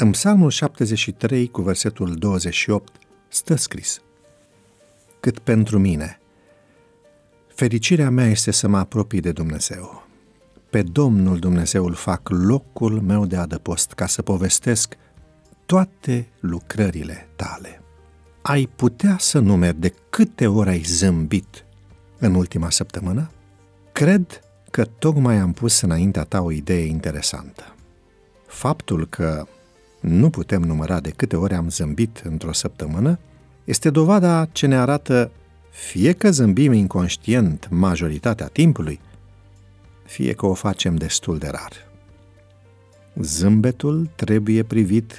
[0.00, 2.92] În Psalmul 73, cu versetul 28,
[3.28, 4.00] stă scris
[5.20, 6.20] Cât pentru mine,
[7.54, 10.06] fericirea mea este să mă apropii de Dumnezeu.
[10.70, 14.94] Pe Domnul Dumnezeul fac locul meu de adăpost ca să povestesc
[15.66, 17.82] toate lucrările tale.
[18.42, 21.64] Ai putea să numeri de câte ori ai zâmbit
[22.18, 23.30] în ultima săptămână?
[23.92, 27.74] Cred că tocmai am pus înaintea ta o idee interesantă.
[28.46, 29.46] Faptul că
[30.00, 33.18] nu putem număra de câte ori am zâmbit într-o săptămână
[33.64, 35.30] este dovada ce ne arată
[35.70, 39.00] fie că zâmbim inconștient majoritatea timpului,
[40.04, 41.72] fie că o facem destul de rar.
[43.14, 45.14] Zâmbetul trebuie privit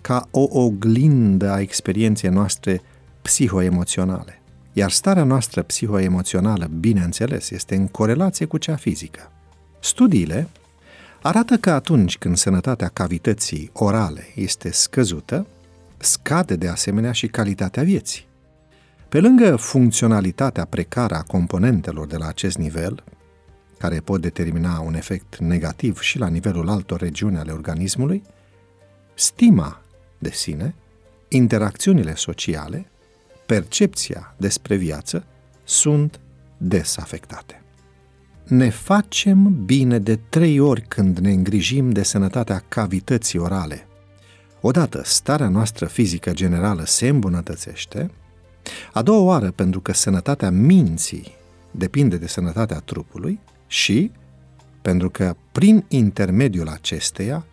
[0.00, 2.82] ca o oglindă a experienței noastre
[3.22, 4.38] psihoemoționale.
[4.72, 9.30] Iar starea noastră psihoemoțională, bineînțeles, este în corelație cu cea fizică.
[9.80, 10.48] Studiile
[11.26, 15.46] arată că atunci când sănătatea cavității orale este scăzută,
[15.96, 18.26] scade de asemenea și calitatea vieții.
[19.08, 23.04] Pe lângă funcționalitatea precară a componentelor de la acest nivel,
[23.78, 28.22] care pot determina un efect negativ și la nivelul altor regiuni ale organismului,
[29.14, 29.80] stima
[30.18, 30.74] de sine,
[31.28, 32.90] interacțiunile sociale,
[33.46, 35.24] percepția despre viață
[35.62, 36.20] sunt
[36.56, 37.63] desafectate.
[38.44, 43.86] Ne facem bine de trei ori când ne îngrijim de sănătatea cavității orale.
[44.60, 48.10] Odată, starea noastră fizică generală se îmbunătățește,
[48.92, 51.34] a doua oară pentru că sănătatea minții
[51.70, 54.10] depinde de sănătatea trupului și
[54.82, 57.46] pentru că prin intermediul acesteia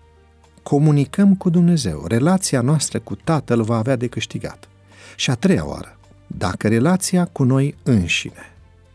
[0.63, 2.05] comunicăm cu Dumnezeu.
[2.07, 4.69] Relația noastră cu Tatăl va avea de câștigat.
[5.15, 8.50] Și a treia oară, dacă relația cu noi înșine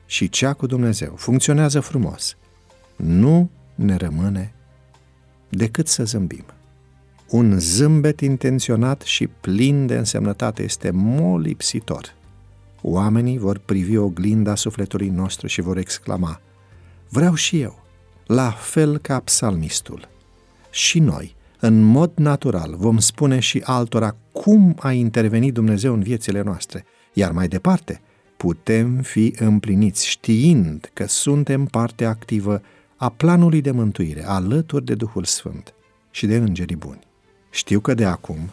[0.07, 2.37] și cea cu Dumnezeu funcționează frumos,
[2.97, 4.55] nu ne rămâne
[5.49, 6.45] decât să zâmbim.
[7.29, 12.15] Un zâmbet intenționat și plin de însemnătate este molipsitor.
[12.83, 16.41] Oamenii vor privi oglinda sufletului nostru și vor exclama,
[17.09, 17.83] vreau și eu,
[18.27, 20.09] la fel ca psalmistul.
[20.71, 26.43] Și noi, în mod natural, vom spune și altora cum a intervenit Dumnezeu în viețile
[26.43, 28.01] noastre, iar mai departe,
[28.37, 32.63] putem fi împliniți știind că suntem parte activă
[32.97, 35.75] a planului de mântuire, alături de Duhul Sfânt
[36.11, 37.01] și de îngerii buni.
[37.51, 38.51] Știu că de acum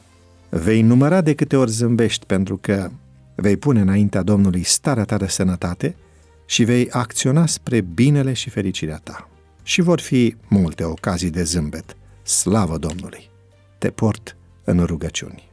[0.50, 2.90] vei număra de câte ori zâmbești pentru că
[3.36, 5.96] vei pune înaintea Domnului starea ta de sănătate
[6.46, 9.30] și vei acționa spre binele și fericirea ta.
[9.64, 11.98] Și vor fi multe ocazii de zâmbet.
[12.24, 13.30] Slavă Domnului!
[13.78, 15.53] Te port în rugăciuni.